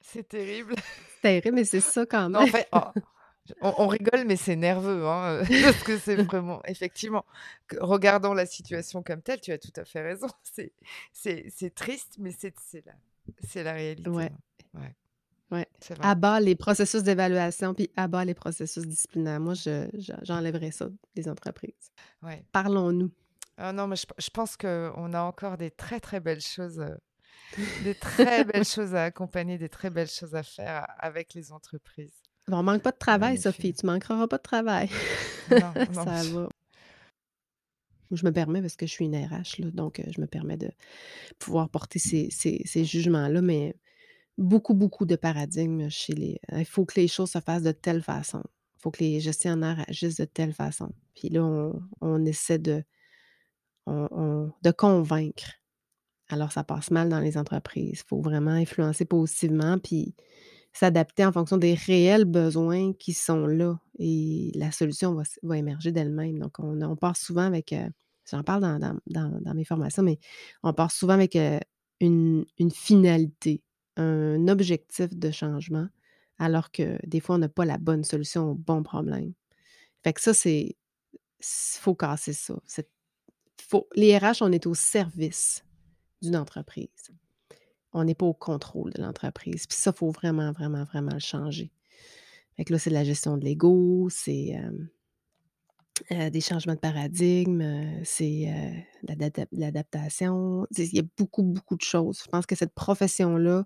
[0.00, 0.74] C'est terrible.
[0.76, 2.42] C'est terrible, mais c'est ça quand même.
[2.42, 2.80] En fait, oh,
[3.60, 7.24] on, rigole, mais c'est nerveux, hein, parce que c'est vraiment, effectivement,
[7.80, 10.28] regardant la situation comme telle, tu as tout à fait raison.
[11.12, 14.10] C'est triste, mais c'est la, la réalité.
[14.10, 14.30] Ouais.
[14.74, 14.94] ouais.
[15.50, 15.66] Ouais.
[16.00, 19.40] Abat les processus d'évaluation, puis abat les processus disciplinaires.
[19.40, 19.54] Moi,
[20.22, 21.90] j'enlèverais ça des entreprises.
[22.22, 22.44] Ouais.
[22.52, 23.10] Parlons-nous.
[23.56, 26.94] Ah non, mais je, je pense qu'on a encore des très, très belles choses euh,
[27.82, 32.22] des très belles choses à accompagner, des très belles choses à faire avec les entreprises.
[32.46, 33.74] Bon, on manque pas de travail, Sophie.
[33.74, 34.88] Tu manqueras pas de travail.
[35.50, 35.92] Non, non.
[36.04, 36.48] Ça va.
[38.10, 40.56] Je me permets, parce que je suis une RH, là, donc euh, je me permets
[40.56, 40.70] de
[41.38, 43.76] pouvoir porter ces, ces, jugements-là, mais
[44.38, 46.40] beaucoup, beaucoup de paradigmes chez les.
[46.52, 48.42] Il faut que les choses se fassent de telle façon.
[48.76, 50.90] Il faut que les gestionnaires agissent de telle façon.
[51.14, 52.82] Puis là, on, essaie de,
[53.86, 55.58] de convaincre
[56.28, 58.00] alors ça passe mal dans les entreprises.
[58.04, 60.14] Il faut vraiment influencer positivement puis
[60.72, 66.38] s'adapter en fonction des réels besoins qui sont là et la solution va, émerger d'elle-même.
[66.38, 67.88] Donc, on, part souvent avec, euh,
[68.30, 70.18] j'en parle dans, mes formations, mais
[70.62, 71.58] on part souvent avec euh,
[72.00, 73.62] une, finalité,
[73.98, 75.88] un objectif de changement,
[76.38, 79.32] alors que des fois, on n'a pas la bonne solution au bon problème.
[80.02, 80.76] Fait que ça, c'est.
[81.40, 82.54] Il faut casser ça.
[83.68, 85.64] Faut, les RH, on est au service
[86.22, 87.12] d'une entreprise.
[87.92, 89.66] On n'est pas au contrôle de l'entreprise.
[89.66, 91.70] Puis ça, il faut vraiment, vraiment, vraiment le changer.
[92.56, 94.70] Fait que là, c'est de la gestion de l'ego, c'est euh,
[96.10, 99.14] des changements de paradigme, euh, c'est euh,
[99.52, 100.66] l'adaptation.
[100.76, 102.20] Il y a beaucoup, beaucoup de choses.
[102.24, 103.64] Je pense que cette profession-là,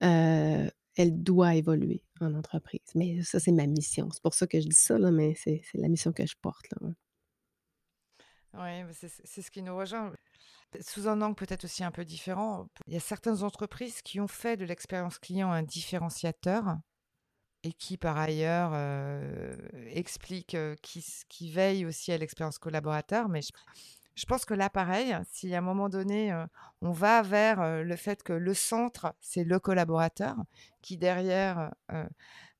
[0.00, 2.80] elle doit évoluer en entreprise.
[2.94, 4.08] Mais ça, c'est ma mission.
[4.12, 6.66] C'est pour ça que je dis ça, là, mais c'est la mission que je porte.
[8.54, 10.12] Oui, c'est ce qui nous rejoint.
[10.80, 14.28] Sous un angle peut-être aussi un peu différent, il y a certaines entreprises qui ont
[14.28, 16.78] fait de l'expérience client un différenciateur
[17.64, 19.54] et qui par ailleurs euh,
[19.90, 23.28] expliquent, euh, qui, veillent aussi à l'expérience collaborateur.
[23.28, 23.40] Mais
[24.14, 26.44] je, pense que là, pareil, si à un moment donné, euh,
[26.80, 30.36] on va vers le fait que le centre, c'est le collaborateur,
[30.80, 31.70] qui derrière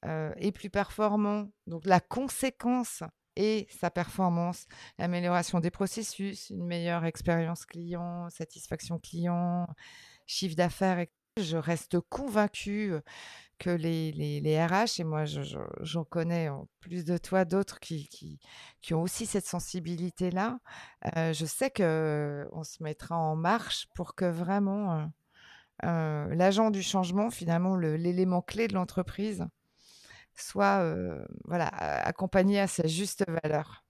[0.04, 3.02] est plus performant, donc la conséquence
[3.36, 4.66] et sa performance,
[4.98, 9.66] l'amélioration des processus, une meilleure expérience client, satisfaction client,
[10.26, 11.06] chiffre d'affaires.
[11.38, 12.92] Je reste convaincue
[13.62, 18.40] que les, les, RH, et moi j'en connais en plus de toi d'autres qui, qui,
[18.80, 20.58] qui, ont aussi cette sensibilité-là,
[21.16, 25.04] euh, je sais qu'on se mettra en marche pour que vraiment euh,
[25.84, 29.46] euh, l'agent du changement, finalement l'élément clé de l'entreprise,
[30.34, 30.82] soit
[31.44, 33.84] voilà, accompagné à sa juste valeur.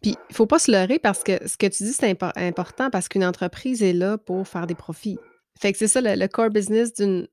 [0.00, 2.90] Puis, il ne faut pas se leurrer parce que ce que tu dis, c'est important
[2.90, 5.18] parce qu'une entreprise est là pour faire des profits.
[5.58, 7.26] Fait que c'est ça, le, core business d'une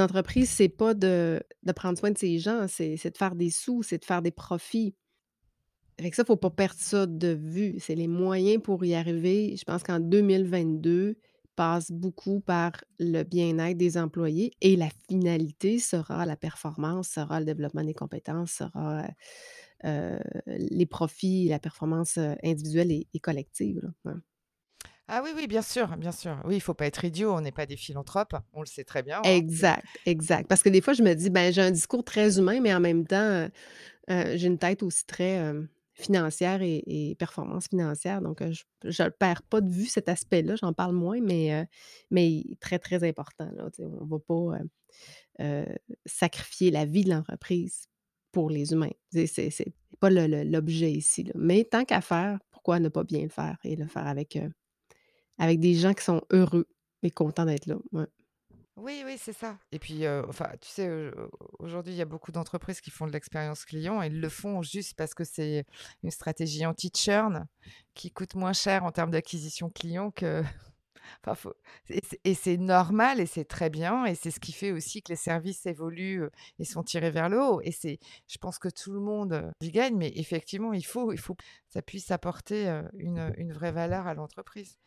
[0.00, 1.42] entreprise, c'est pas de,
[1.74, 4.94] prendre soin de ses gens, c'est de faire des sous, c'est de faire des profits.
[6.00, 7.76] Fait que ça, il ne faut pas perdre ça de vue.
[7.78, 9.54] C'est les moyens pour y arriver.
[9.56, 11.16] Je pense qu'en 2022,
[11.54, 17.46] passe beaucoup par le bien-être des employés et la finalité sera la performance, sera le
[17.46, 19.06] développement des compétences, sera
[19.84, 23.82] euh, les profits, la performance euh, individuelle et, collective.
[25.06, 26.40] Ah oui, oui, bien sûr, bien sûr.
[26.44, 29.02] Oui, il faut pas être idiot, on n'est pas des philanthropes, on le sait très
[29.02, 29.18] bien.
[29.18, 30.48] Hein, exact, exact.
[30.48, 32.80] Parce que des fois, je me dis, ben, j'ai un discours très humain, mais en
[32.80, 33.48] même temps,
[34.10, 35.52] euh, j'ai une tête aussi très
[35.92, 38.22] financière et, performance financière.
[38.22, 38.42] Donc,
[38.82, 41.68] je ne perds pas de vue cet aspect-là, j'en parle moins, mais,
[42.10, 43.50] mais très, très important.
[43.78, 45.48] on ne va pas
[46.06, 47.88] sacrifier la vie de l'entreprise
[48.32, 48.90] pour les humains.
[49.12, 51.30] C'est n'est pas l'objet ici.
[51.34, 54.38] Mais tant qu'à faire, pourquoi ne pas bien le faire et le faire avec,
[55.38, 56.66] avec des gens qui sont heureux
[57.02, 57.76] et contents d'être là.
[58.76, 59.56] Oui, oui, c'est ça.
[59.70, 60.90] Et puis, enfin, tu sais,
[61.58, 64.62] aujourd'hui, il y a beaucoup d'entreprises qui font de l'expérience client et ils le font
[64.62, 65.64] juste parce que c'est
[66.02, 67.46] une stratégie anti-churn
[67.94, 70.42] qui coûte moins cher en termes d'acquisition client que.
[72.24, 75.16] Et c'est normal et c'est très bien et c'est ce qui fait aussi que les
[75.16, 76.28] services évoluent
[76.58, 77.60] et sont tirés vers le haut.
[77.62, 81.18] Et c'est, je pense que tout le monde y gagne, mais effectivement, il faut, il
[81.18, 84.78] faut que ça puisse apporter une, une vraie valeur à l'entreprise.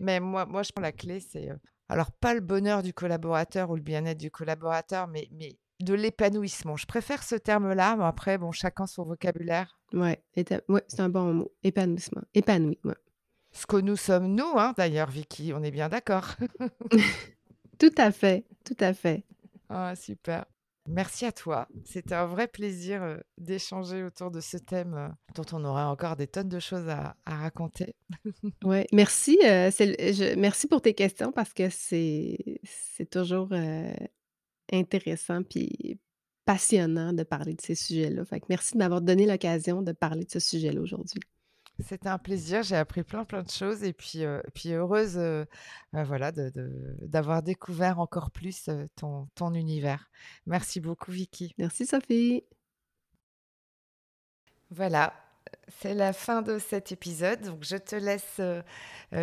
[0.00, 1.50] Mais moi, moi, je pense que la clé, c'est
[1.88, 6.76] alors pas le bonheur du collaborateur ou le bien-être du collaborateur, mais, mais de l'épanouissement.
[6.76, 9.78] Je préfère ce terme-là, mais après, bon, chacun son vocabulaire.
[9.92, 11.52] Ouais, ouais c'est un bon mot.
[11.62, 12.22] Épanouissement.
[12.34, 12.78] Épanoui,
[13.56, 16.34] Ce que nous sommes, nous, hein, d'ailleurs, Vicky, on est bien d'accord.
[17.78, 19.24] tout à fait, tout à fait.
[19.70, 20.44] Ah, super.
[20.86, 21.66] Merci à toi.
[21.86, 26.50] C'était un vrai plaisir d'échanger autour de ce thème dont on aurait encore des tonnes
[26.50, 27.96] de choses à, raconter.
[28.64, 29.38] oui, merci.
[30.36, 32.60] merci pour tes questions parce que c'est
[33.10, 33.48] toujours
[34.70, 35.98] intéressant puis
[36.44, 38.22] passionnant de parler de ces sujets-là.
[38.50, 41.20] merci de m'avoir donné l'occasion de parler de ce sujet-là aujourd'hui.
[41.84, 45.44] C'était un plaisir, j'ai appris plein plein de choses et puis, euh, puis heureuse euh,
[45.94, 50.08] euh, voilà, d'avoir découvert encore plus ton, ton univers.
[50.46, 51.54] Merci beaucoup Vicky.
[51.58, 52.44] Merci Sophie.
[54.70, 55.12] Voilà,
[55.80, 57.42] c'est la fin de cet épisode.
[57.42, 58.40] Donc je te laisse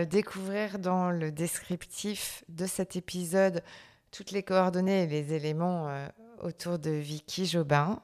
[0.09, 3.63] découvrir dans le descriptif de cet épisode
[4.11, 6.07] toutes les coordonnées et les éléments
[6.39, 7.99] autour de Vicky Jobin.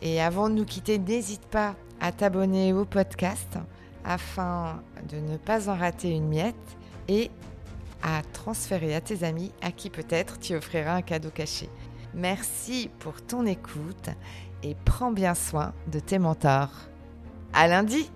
[0.00, 3.58] Et avant de nous quitter, n'hésite pas à t'abonner au podcast
[4.04, 6.54] afin de ne pas en rater une miette
[7.08, 7.30] et
[8.02, 11.68] à transférer à tes amis à qui peut-être tu offriras un cadeau caché.
[12.14, 14.10] Merci pour ton écoute
[14.62, 16.88] et prends bien soin de tes mentors.
[17.52, 18.10] À lundi!